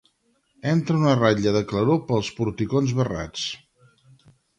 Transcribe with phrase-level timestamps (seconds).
[0.69, 3.45] Entra una ratlla de claror pels porticons barrats.